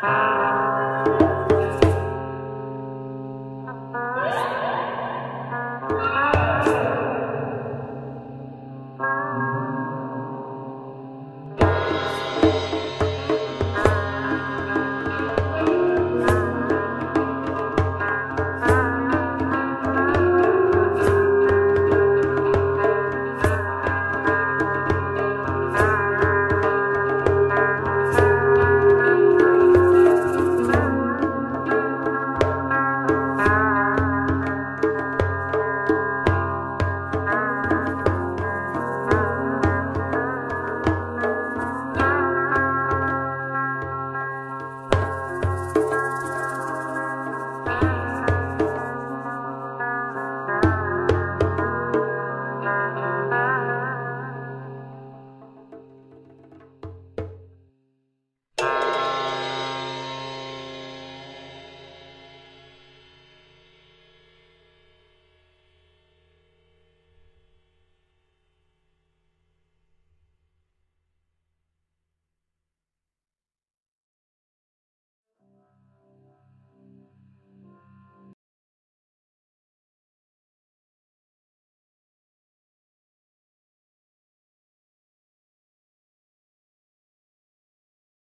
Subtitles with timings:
[0.00, 0.87] 啊。